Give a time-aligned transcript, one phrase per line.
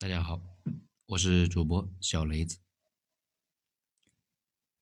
[0.00, 0.40] 大家好，
[1.06, 2.60] 我是主播小雷子。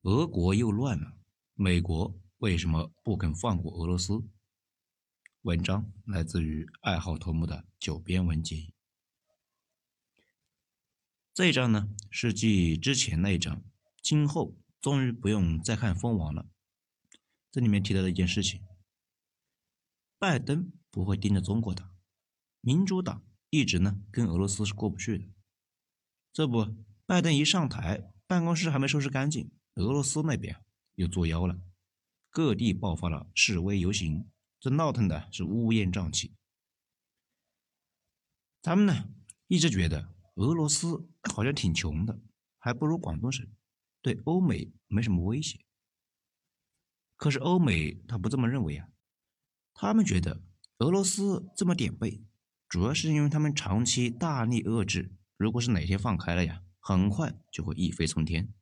[0.03, 1.17] 俄国又乱了，
[1.55, 4.23] 美国为什么不肯放过俄罗斯？
[5.41, 8.75] 文章来自于爱好头目的九编文集。
[11.33, 13.63] 这一章呢是继之前那一章，
[14.03, 16.47] 今后终于不用再看蜂王了。
[17.49, 18.61] 这里面提到的一件事情，
[20.19, 21.91] 拜登不会盯着中国打，
[22.61, 23.23] 民主党。
[23.57, 25.25] 一直呢跟俄罗斯是过不去的，
[26.31, 26.75] 这不，
[27.07, 31.59] 拜登一上台，办公室还没收拾干净，俄罗斯那边又作妖了，
[32.29, 36.35] 各地爆发了示威游行，这闹腾的是乌烟瘴气。
[38.61, 39.09] 咱们呢
[39.47, 42.21] 一直觉得俄罗斯好像挺穷的，
[42.59, 43.47] 还不如广东省，
[44.03, 45.65] 对欧美没什么威胁。
[47.15, 48.87] 可是欧美他不这么认为啊，
[49.73, 50.43] 他们觉得
[50.77, 52.21] 俄罗斯这么点背。
[52.69, 58.53] 主要是因为他们长期大力遏制，如果是哪天放开了呀，很快就会一飞冲天。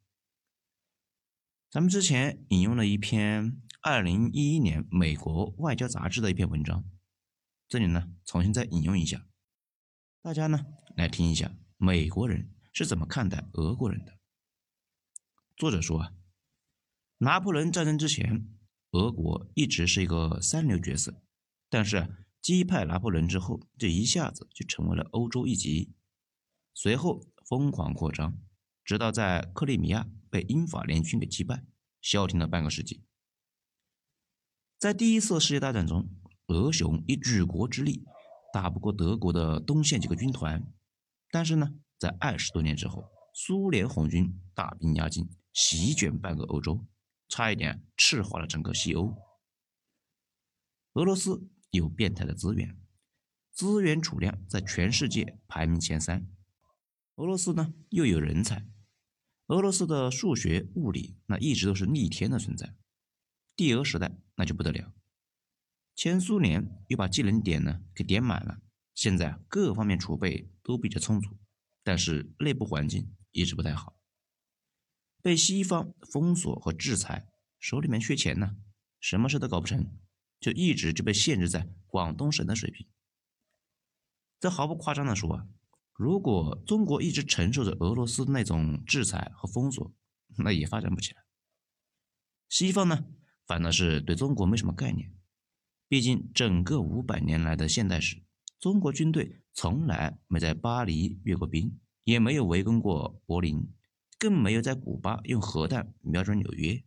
[1.71, 6.85] 咱们之前引用了一篇二零一一年美国外交杂志的一篇文章，
[7.67, 9.25] 这里呢重新再引用一下，
[10.21, 10.63] 大家呢
[10.95, 14.19] 来听一下美国人是怎么看待俄国人的。
[15.57, 16.13] 作者说啊，
[17.17, 18.47] 拿破仑战争之前，
[18.91, 21.23] 俄国一直是一个三流角色，
[21.69, 22.07] 但是。
[22.45, 25.95] 击败拿破仑之后，这一下子就成为了欧洲一极，
[26.75, 28.37] 随后疯狂扩张，
[28.83, 31.65] 直到在克里米亚被英法联军给击败，
[32.01, 33.03] 消停了半个世纪。
[34.77, 36.07] 在第一次世界大战中，
[36.45, 38.05] 俄雄以举国之力
[38.53, 40.71] 打不过德国的东线几个军团，
[41.31, 46.85] 但是呢，在二十多年之后，苏联红军大兵压境，席卷半个欧洲，
[47.27, 49.15] 差一点赤化了整个西欧。
[50.93, 51.49] 俄罗斯。
[51.75, 52.77] 有变态的资源，
[53.51, 56.27] 资源储量在全世界排名前三。
[57.15, 58.67] 俄罗斯呢又有人才，
[59.47, 62.75] 俄罗斯的数学、物理那一直都是逆天的存在。
[63.55, 64.93] 帝俄时代那就不得了，
[65.95, 68.61] 前苏联又把技能点呢给点满了，
[68.93, 71.37] 现在各方面储备都比较充足，
[71.83, 73.97] 但是内部环境一直不太好，
[75.21, 77.29] 被西方封锁和制裁，
[77.59, 78.57] 手里面缺钱呢，
[78.99, 79.89] 什么事都搞不成。
[80.39, 82.87] 就一直就被限制在广东省的水平。
[84.39, 85.47] 这毫不夸张的说啊，
[85.93, 89.93] 如果中国一直承受着俄罗斯那种制裁和封锁，
[90.37, 91.23] 那也发展不起来。
[92.49, 93.05] 西方呢，
[93.47, 95.11] 反倒是对中国没什么概念。
[95.87, 98.23] 毕竟整个五百年来的现代史，
[98.59, 103.71] 中国军队从来没在巴黎阅过兵，也没有围攻过柏林，
[104.19, 106.83] 更没有在古巴用核弹瞄准纽约。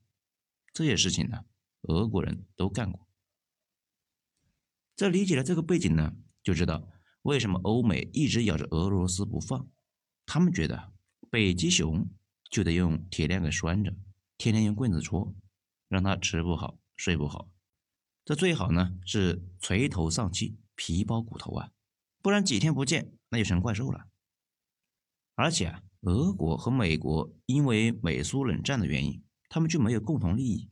[0.73, 1.45] 这些事情呢，
[1.83, 3.08] 俄国人都干过。
[4.99, 6.89] 这理解了这个背景呢，就知道
[7.23, 9.69] 为什么欧美一直咬着俄罗斯不放。
[10.27, 10.93] 他们觉得
[11.31, 12.05] 北极熊
[12.51, 13.95] 就得用铁链给拴着，
[14.37, 15.33] 天天用棍子戳，
[15.87, 17.49] 让它吃不好睡不好。
[18.25, 21.71] 这最好呢是垂头丧气、皮包骨头啊，
[22.21, 24.09] 不然几天不见那就成怪兽了。
[25.37, 30.69] 而且啊，俄国和美国因为美苏冷战的原因，他们就没有共同利益。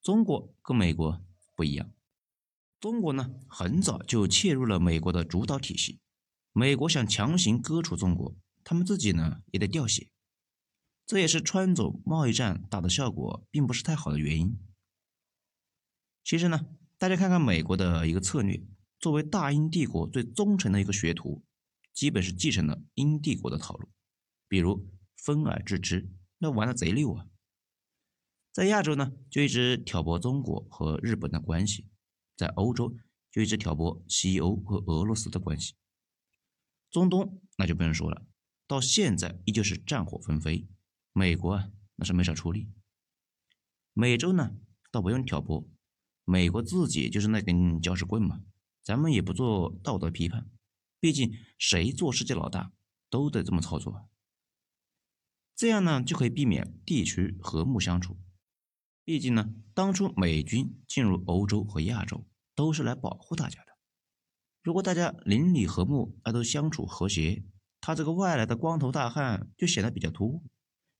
[0.00, 1.22] 中国跟美国
[1.54, 1.92] 不一样。
[2.82, 6.00] 中国呢，很早就切入了美国的主导体系。
[6.52, 8.34] 美国想强行割除中国，
[8.64, 10.10] 他们自己呢也得掉血。
[11.06, 14.58] 这也是川总贸易战打的效果并不是太好的原因。
[16.24, 16.66] 其实呢，
[16.98, 18.60] 大家看看美国的一个策略，
[18.98, 21.44] 作为大英帝国最忠诚的一个学徒，
[21.94, 23.88] 基本是继承了英帝国的套路，
[24.48, 27.26] 比如分而治之，那玩的贼溜啊。
[28.52, 31.86] 在亚洲呢，就一直挑拨中国和日本的关系。
[32.36, 32.96] 在欧洲
[33.30, 35.74] 就一直挑拨西欧和俄罗斯的关系，
[36.90, 38.26] 中东那就不用说了，
[38.66, 40.66] 到现在依旧是战火纷飞，
[41.12, 42.68] 美国啊那是没少出力。
[43.92, 44.56] 美洲呢
[44.90, 45.68] 倒不用挑拨，
[46.24, 48.42] 美国自己就是那根搅屎棍嘛，
[48.82, 50.50] 咱们也不做道德批判，
[50.98, 52.72] 毕竟谁做世界老大
[53.08, 54.08] 都得这么操作，
[55.54, 58.18] 这样呢就可以避免地区和睦相处。
[59.04, 62.26] 毕竟呢，当初美军进入欧洲和亚洲。
[62.54, 63.72] 都是来保护大家的。
[64.62, 67.42] 如果大家邻里和睦，啊都相处和谐，
[67.80, 70.44] 他这个外来的光头大汉就显得比较突兀，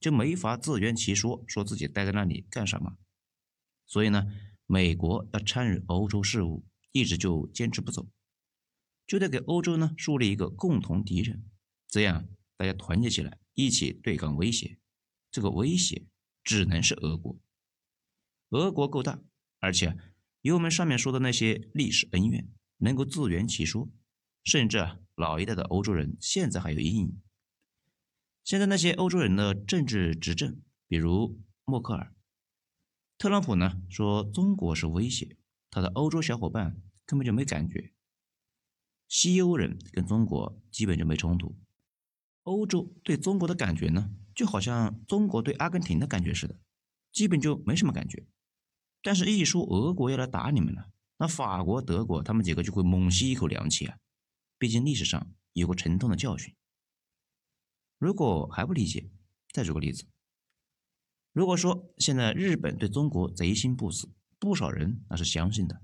[0.00, 2.96] 就没法自圆其说，说自己待在那里干什么。
[3.87, 4.26] 所以呢，
[4.66, 8.08] 美国要参与欧洲事务，一直就坚持不走，
[9.06, 11.44] 就得给欧洲呢树立一个共同敌人，
[11.87, 12.26] 这样
[12.56, 14.78] 大家团结起来，一起对抗威胁。
[15.31, 16.06] 这个威胁
[16.43, 17.38] 只能是俄国，
[18.52, 19.20] 俄国够大，
[19.58, 19.99] 而且。
[20.43, 23.88] 有我们上面说的那些历史恩怨，能够自圆其说，
[24.43, 27.22] 甚至啊老一代的欧洲人现在还有阴影。
[28.43, 32.12] 现在那些欧洲人的政治执政，比如默克尔、
[33.19, 35.37] 特朗普呢，说中国是威胁，
[35.70, 37.93] 他的欧洲小伙伴根本就没感觉。
[39.06, 41.56] 西欧人跟中国基本就没冲突，
[42.43, 46.58] 欧洲对中国的感觉呢，就好像中国对阿根廷的感觉似的，
[47.12, 48.26] 基本就没什么感觉。
[49.02, 53.99] 但是，一说俄国要来打你们了，那法国、德国他们几个就会猛吸一口凉气啊！
[54.58, 56.54] 毕竟历史上有过沉痛的教训。
[57.99, 59.10] 如果还不理解，
[59.52, 60.06] 再举个例子。
[61.32, 65.82] 如果说现在日本对中国贼心不死，不少人那是相信的，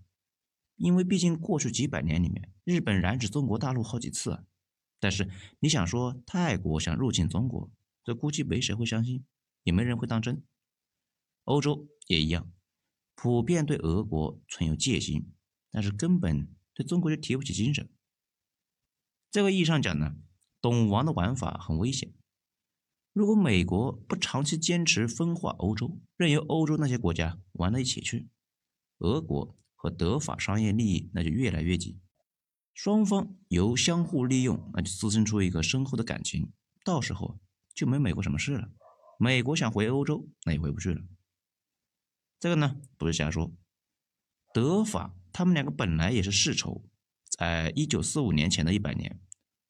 [0.76, 4.44] 因为毕竟过去几百年里面，日本染指中国大陆好几次啊。
[5.00, 5.30] 但是
[5.60, 7.70] 你想说泰国想入侵中国，
[8.04, 9.24] 这估计没谁会相信，
[9.62, 10.44] 也没人会当真。
[11.44, 12.50] 欧洲也一样，
[13.20, 15.32] 普遍对俄国存有戒心，
[15.72, 17.90] 但是根本对中国就提不起精神。
[19.28, 20.14] 这个意义上讲呢？
[20.60, 22.14] 懂王的玩法很危险。
[23.12, 28.28] 如果美国不长期坚持分化欧洲，任由欧洲那些国家玩到一起去，
[28.98, 32.00] 俄国和德法商业利益那就越来越紧，
[32.72, 36.52] 双方由相互利用，那就滋生出一个深厚的感情，
[36.84, 37.40] 到时候
[37.74, 38.70] 就没美国什么事了。
[39.18, 41.02] 美国想回欧洲，那也回不去了。
[42.40, 43.52] 这个呢，不是瞎说。
[44.52, 46.85] 德法他们两个本来也是世仇，
[47.29, 49.20] 在一九四五年前的一百年。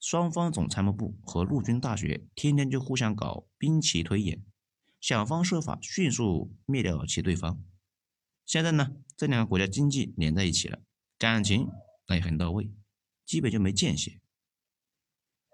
[0.01, 4.45] 双方总参谋部和陆军大学天天就互相搞兵棋推演，
[5.01, 7.61] 想方设法迅速灭掉其对方。
[8.47, 10.81] 现在呢，这两个国家经济连在一起了，
[11.19, 11.69] 感情
[12.07, 12.71] 那也很到位，
[13.27, 14.21] 基本就没间隙。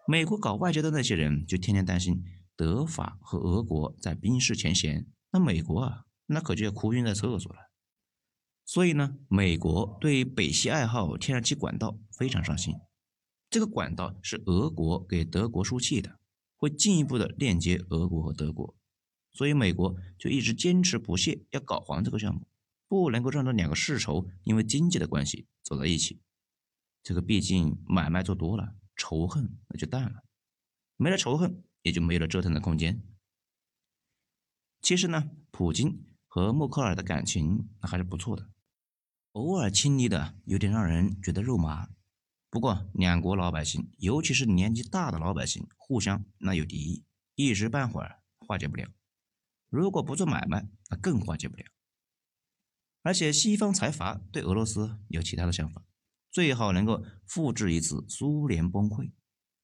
[0.07, 2.23] 美国搞外交的那些人就天天担心
[2.55, 7.71] 德法和俄国在兵事前嫌，那美国啊，那可就要哭晕在厕所了。
[8.65, 12.75] 所以呢，美国对北溪二号天然气管道非常上心。
[13.51, 16.19] 这个管道是俄国给德国输气的，
[16.57, 18.75] 会进一步的链接俄国和德国，
[19.33, 22.49] 所以美国就一直坚持不懈要搞黄这个项目，
[22.89, 26.21] 不能够让这两个世仇因为经济的关系走在一起。
[27.03, 30.25] 这个毕竟买卖做多了，仇恨那就淡了，
[30.97, 33.03] 没了仇恨也就没有了折腾的空间。
[34.81, 36.03] 其实呢，普京
[36.35, 38.51] 和默克尔的感情那还是不错的，
[39.35, 41.89] 偶尔亲昵的有点让人觉得肉麻。
[42.51, 47.05] 不过，两国老百姓，尤其是年纪大的老百姓，互相那有敌意，
[47.37, 48.89] 一时半会儿化解不了。
[49.69, 51.65] 如果不做买卖，那更化解不了。
[53.03, 55.85] 而且，西方财阀对俄罗斯有其他的想法，
[56.33, 59.13] 最好能够复制一次苏联崩溃，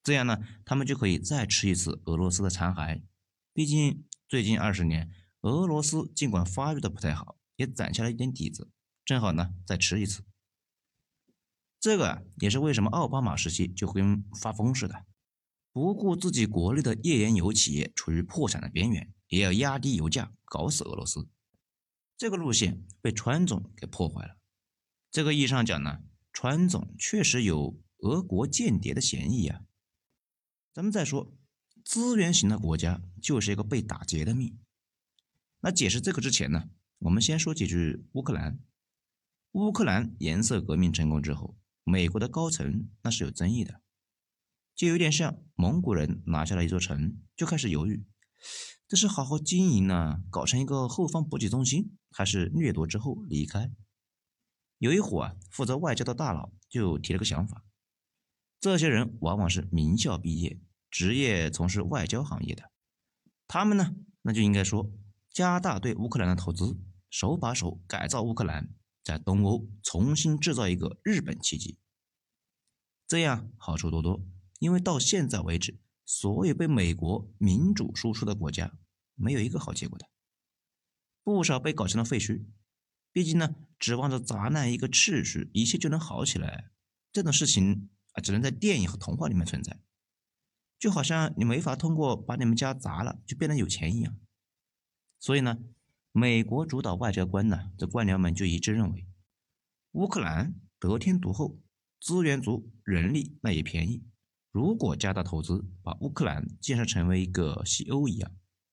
[0.04, 3.02] 这样呢，他们就可以再吃一次俄罗斯的残骸。
[3.52, 5.10] 毕竟，最近二十年，
[5.42, 8.70] 俄罗斯尽管发育的不太好，也攒下了一点底子，
[9.04, 10.22] 正好呢，再吃一次。
[11.78, 15.06] 这个也是为什么奥巴马时期就跟发疯似的，
[15.72, 21.28] 不顾自己国内的页岩油企业处于破产的边缘，也要压低油价，搞死俄罗斯。
[22.18, 24.36] 这个路线被川总给破坏了。
[25.10, 26.02] 这个意义上讲呢，
[26.34, 29.62] 川总确实有俄国间谍的嫌疑啊。
[30.74, 31.32] 咱们再说，
[31.82, 34.58] 资源型的国家就是一个被打劫的命。
[35.60, 38.58] 那解释这个之前呢，我们先说几句乌克兰。
[39.52, 41.56] 乌克兰颜色革命成功之后。
[41.82, 43.80] 美国的高层那是有争议的，
[44.76, 48.04] 就有点像蒙古人拿下了一座城，就开始犹豫，
[48.86, 53.72] 这是好好经营呢，搞成一个后方补给中心，还是掠夺之后离开？
[54.78, 57.64] 有一伙啊，负责外交的大佬就提了个想法，
[58.60, 62.70] 这些人往往是名校毕业，职业从事外交行业的，
[63.48, 64.92] 他们呢，那就应该说
[65.32, 68.74] 加大对乌克兰的投资，手把手改造乌克兰。
[69.02, 71.78] 在东欧重新制造一个日本奇迹，
[73.08, 74.22] 这样好处多多。
[74.58, 78.78] 因为到现在为止，所有被美国民主输出的国家，
[79.14, 80.06] 没有一个好结果的，
[81.24, 82.44] 不少被搞成了废墟。
[83.10, 86.70] 毕竟呢，指望着砸烂一个秩序，一切就能好起来，
[87.10, 89.80] 这种事情啊，只能在电影和童话里面存在。
[90.78, 94.14] 就好像你没法通过把你们家砸了就变得有钱一样。
[95.20, 95.58] 所以呢。
[96.12, 99.06] 美国主导外交官呢，这官僚们就一致认为，
[99.92, 101.60] 乌克兰得天独厚，
[102.00, 104.02] 资源足，人力那也便宜。
[104.50, 108.32] 如果加大投资，把乌克兰建设成为一个西欧一样，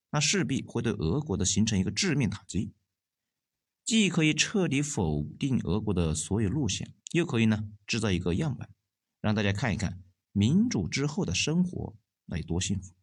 [0.10, 2.74] 那势必会对俄国的形成一个致命打击。
[3.86, 8.72] 既可以彻底否定俄国的所有路线，又可以呢制造一个样板，
[9.22, 10.02] 让大家看一看
[10.32, 12.96] 民主之后的生活那有多幸福。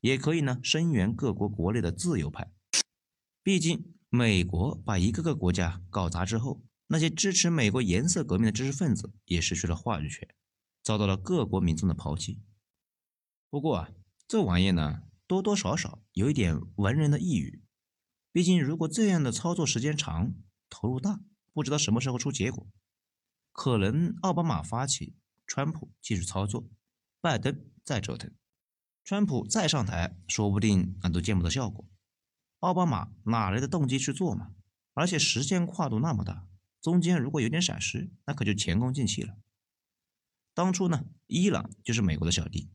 [0.00, 2.50] 也可以呢声援各国国内的自由派。
[3.42, 10.28] 毕竟，美国把一个个国家搞砸之后，那些支持美国颜色革命的知识分子也失去了话语权。
[10.82, 12.40] 遭到了各国民众的抛弃。
[13.50, 13.90] 不过啊，
[14.26, 17.62] 这玩意呢，多多少少有一点文人的抑郁。
[18.32, 20.32] 毕竟，如果这样的操作时间长，
[20.70, 21.20] 投入大，
[21.52, 22.66] 不知道什么时候出结果。
[23.52, 25.14] 可能奥巴马发起，
[25.46, 26.70] 川普继续操作，
[27.20, 28.32] 拜登再折腾，
[29.04, 31.86] 川普再上台，说不定那都见不到效果。
[32.60, 34.54] 奥巴马哪来的动机去做嘛？
[34.94, 36.46] 而且时间跨度那么大，
[36.80, 39.36] 中间如果有点闪失，那可就前功尽弃了。
[40.52, 42.70] 当初呢，伊朗就是美国的小弟，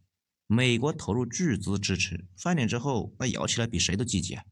[0.48, 4.46] 美国投入巨资支持，翻脸之后，那摇起来比谁都积极啊。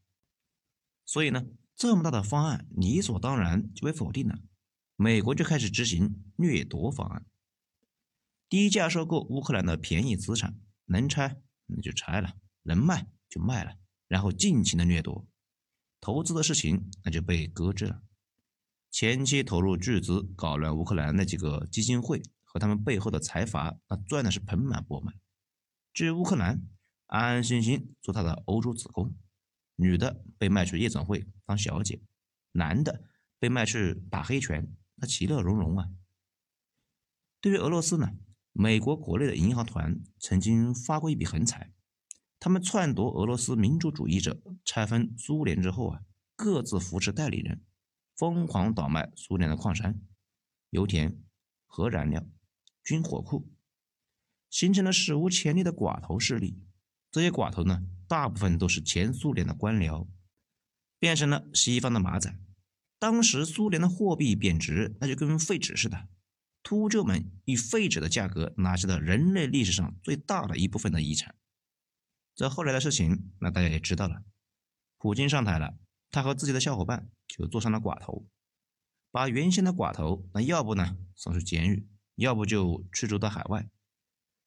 [1.05, 4.37] 所以呢，这么大的方案理所当然就被否定了。
[4.95, 7.25] 美国就开始执行掠夺方案，
[8.47, 13.75] 低价收购乌克兰的便宜资产，能拆那就拆了，能卖就卖了，
[14.13, 15.25] 然后尽情的掠夺。
[15.99, 18.03] 投资的事情那就被搁置了。
[18.91, 25.15] 前期投入巨资搞乱乌克兰那几个基金会和他们背后的财阀，那赚的是盆满钵满。
[25.91, 26.61] 至于乌克兰，
[27.07, 29.15] 安安心心做他的欧洲子宫。
[29.77, 31.99] 女的被卖去夜总会当小姐，
[32.51, 33.03] 男的
[33.39, 35.89] 被卖去打黑拳，那其乐融融啊。
[37.41, 38.11] 对于俄罗斯呢，
[38.51, 41.73] 美国国内的银行团曾经发过一笔横财，
[42.43, 46.01] 他们篡夺俄罗斯民主主义者拆分苏联之后啊，
[46.35, 47.63] 各自扶持代理人，
[48.17, 50.01] 疯狂倒卖苏联的矿山、
[50.69, 51.17] 油田、
[51.65, 52.27] 核燃料、
[52.83, 53.49] 军火库，
[54.49, 56.59] 形成了史无前例的寡头势力。
[57.09, 57.85] 这些寡头呢？
[58.09, 60.05] 大部分都是前苏联的官僚，
[60.99, 62.37] 变成了西方的马仔。
[62.99, 66.09] 当时苏联的货币贬值，那就跟废纸似的。
[66.61, 71.33] 秃鹫们以废纸的价格拿下了人类历史上最大的一部分的遗产。
[72.35, 74.23] 这后来的事情，那大家也知道了。
[74.97, 75.77] 普京上台了，
[76.09, 78.25] 他和自己的小伙伴就坐上了寡头，
[79.11, 83.69] 把原先的寡头，那要不呢送去监狱，要不就驱逐到海外。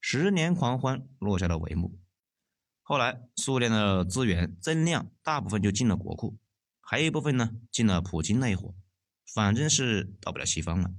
[0.01, 1.99] 十年狂欢落下了帷幕。
[2.83, 6.39] 后来，苏联的资源增量大部分就进了国库，
[6.81, 8.75] 还有一部分呢进了普京那一伙，
[9.35, 10.93] 反正是到不了西方了。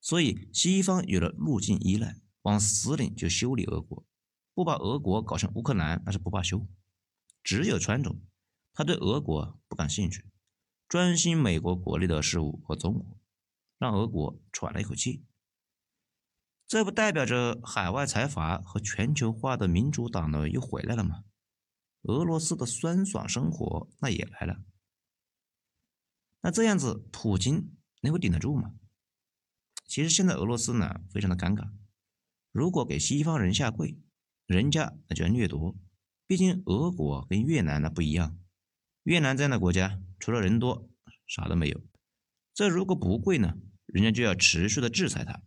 [0.00, 4.04] 所以，西方有了路径依赖，往死里就修理俄国，
[4.58, 6.66] 不把俄国搞成乌克兰那是不罢休。
[7.44, 8.20] 只有川总，
[8.74, 10.24] 他对俄国不感兴趣，
[10.88, 13.20] 专心美国国内的事务和中国，
[13.78, 15.24] 让俄国喘了一口气。
[16.66, 21.22] 这不代表着海外财阀和全球化的民主党呢又回来了吗？
[22.02, 24.64] 俄罗斯的酸爽生活那也来了。
[26.40, 28.74] 那这样子，普京能够顶得住吗？
[29.86, 31.70] 其实现在俄罗斯呢非常的尴尬，
[32.50, 33.96] 如果给西方人下跪，
[34.48, 35.76] 人家那叫掠夺。
[36.26, 38.38] 毕竟俄国跟越南那不一样，
[39.02, 40.90] 越南这样的国家除了人多
[41.26, 41.80] 啥都没有。
[42.54, 45.42] 这如果不跪呢，人家就要持续的制裁他。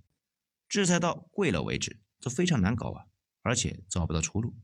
[0.70, 3.06] 制裁到跪了为止，这非常难搞啊，
[3.42, 4.56] 而且找不到出路。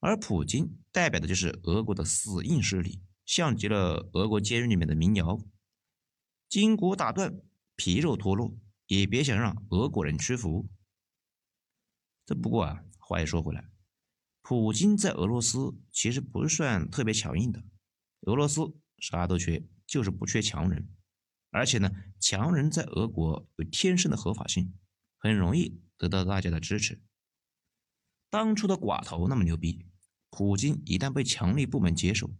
[0.00, 5.40] 而普京代表的就是俄国的死硬势力，像极了俄国监狱里面的民谣：
[6.48, 7.40] 筋骨打断，
[7.76, 10.68] 皮肉脱落，也别想让俄国人屈服。
[12.26, 13.64] 这不过啊，话又说回来，
[14.42, 17.64] 普京在俄罗斯其实不算特别强硬的，
[18.26, 18.60] 俄罗斯
[18.98, 20.90] 啥都缺，就是不缺强人，
[21.50, 24.74] 而且呢，强人在俄国有天生的合法性。
[25.20, 27.02] 很容易得到大家的支持。
[28.30, 29.84] 当初的寡头那么牛逼，
[30.30, 32.30] 普京一旦被强力部门接受，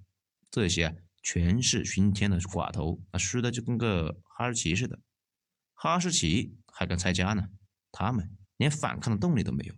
[0.49, 5.01] 这些啊权势熏天的寡头，啊输的就跟个哈士奇似的。
[5.75, 7.49] 哈士奇还敢拆家呢？
[7.91, 9.75] 他们连反抗的动力都没有。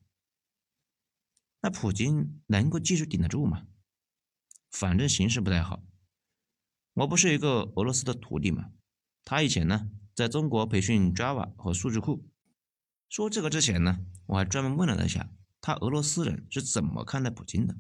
[1.63, 3.67] 那普京能够继续顶得住吗？
[4.71, 5.83] 反正形势不太好。
[6.95, 8.71] 我不是一个俄罗斯的徒弟吗？
[9.25, 12.27] 他以前呢在中国培训 Java 和数据库。
[13.09, 17.77] 说这个之前呢，我还专门问了他一下，他俄罗斯人是怎么看待普京的。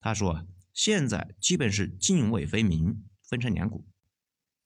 [0.00, 3.86] 他说啊，现在基本是泾渭分明，分成两股。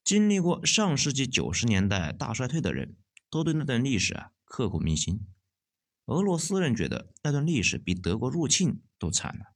[0.05, 2.97] 经历过上世纪九十年代大衰退的人，
[3.31, 5.27] 都对那段历史啊刻骨铭心。
[6.07, 9.55] 俄罗斯人觉得那段历史比德国入侵都惨了。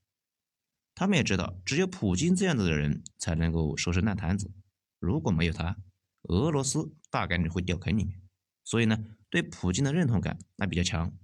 [0.95, 4.51] 他们也知道，只有普京这样子的人才能够收拾烂摊子。
[4.99, 5.77] 如果没有他，
[6.23, 8.21] 俄罗斯大概率会掉坑里面。
[8.65, 9.17] 所以呢。
[9.31, 11.15] 对普京的认同感那比较强，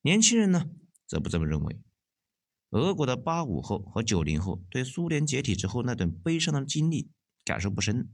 [0.00, 0.70] 年轻人呢
[1.06, 1.82] 则不这么认为。
[2.70, 7.10] 俄国的八五后和九零后对苏联解体之后那段悲伤的经历
[7.44, 8.10] 感受不深，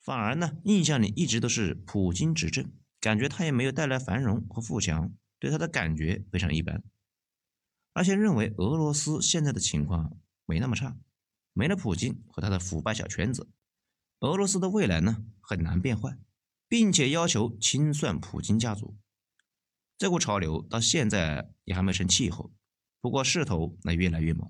[0.00, 6.82] 反而呢印象里一直都是普京执政，感觉他也没有带来繁荣和富强，对他的感觉非常一般，
[7.92, 10.16] 而且认为俄罗斯现在的情况
[10.46, 10.96] 没那么差，
[11.52, 13.48] 没了普京和他的腐败小圈子，
[14.20, 16.18] 俄罗斯的未来呢很难变坏。
[16.70, 18.96] 并且要求清算普京家族，
[19.98, 22.54] 这股潮流到现在也还没成气候，
[23.00, 24.48] 不过势头那越来越猛，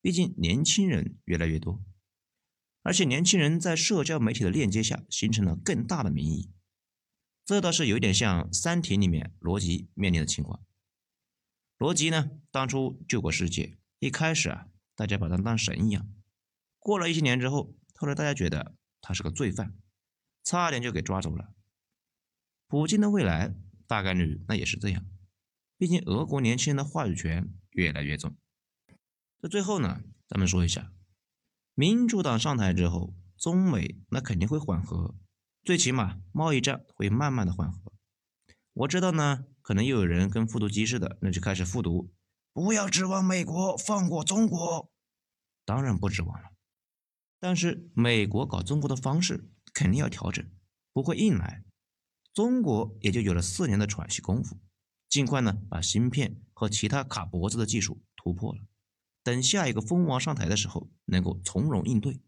[0.00, 1.82] 毕竟年轻人越来越多，
[2.84, 6.52] 而且年轻人在社交媒体的链接下形成了更大的民意，
[7.46, 10.60] 这倒是有点像《三体》里面罗辑面临的情况。
[11.78, 16.06] 罗辑呢，当初救过世界，一开始啊，大家把他当神一样，
[16.78, 19.74] 过了一些年之后，后来大家觉得他是个罪犯，
[20.42, 21.54] 差点就给抓走了。
[22.66, 23.54] 普京的未来。
[23.88, 25.06] 大概率那也是这样，
[25.78, 28.36] 毕竟俄国年轻人的话语权越来越重。
[29.40, 30.92] 在最后呢，咱们说一下，
[31.72, 35.14] 民主党上台之后，中美那肯定会缓和，
[35.66, 37.92] 最起码贸易战会慢慢的缓和。
[38.72, 42.12] 我知道呢，可能又有人跟复读机似的，那就开始复读，
[42.52, 44.92] 不要指望美国放过中国，
[45.64, 46.50] 当然不指望了。
[47.40, 50.48] 但是美国搞中国的方式肯定要调整，
[50.92, 51.64] 不会硬来。
[52.32, 54.60] 中国也就有了四年的喘息功夫，
[55.08, 58.60] 尽快呢把芯片和其他卡脖子的技术突破了，
[59.24, 62.20] 等下一个蜂王上台的时候能够从容应对。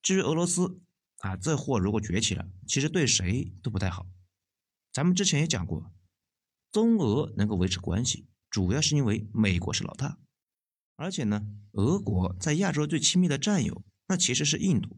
[0.00, 0.80] 至于俄罗斯
[1.18, 4.06] 啊，这货如果崛起了，其实对谁都不太好。
[4.92, 5.92] 咱们之前也讲过，
[6.70, 10.18] 中俄能够维持关系，主要是因为美国是老大，
[10.96, 14.96] 而且呢，俄国在亚洲最亲密的战友那其实是印度。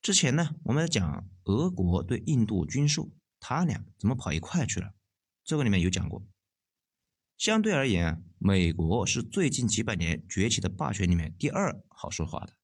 [0.00, 3.10] 之前呢，我们讲俄国对印度军售，
[3.40, 4.94] 他俩怎么跑一块去了？
[5.44, 6.26] 这个里面有讲过。
[7.36, 12.54] 相对而言，美国是最近几百年崛起的霸权里面第二好说话的。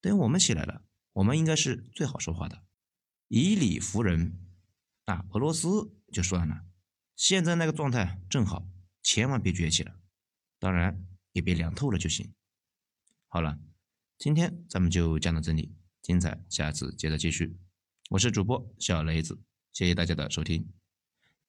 [0.00, 0.82] 等我们起来了，
[1.18, 2.62] 我们应该是最好说话的，
[3.26, 4.38] 以理服人。
[5.06, 6.64] 啊，俄罗斯就算了，
[7.16, 8.68] 现在那个状态正好，
[9.02, 9.98] 千万别崛起了，
[10.60, 12.32] 当然也别凉透了就行。
[13.26, 13.58] 好了，
[14.16, 15.74] 今天咱们就讲到这里。
[16.02, 17.58] 精彩，下次接着继续。
[18.10, 20.72] 我是主播小雷子，谢谢大家的收听。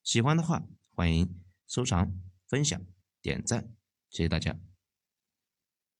[0.03, 2.81] 喜欢的话，欢迎收藏、分享、
[3.21, 3.71] 点赞，
[4.09, 4.68] 谢谢大家。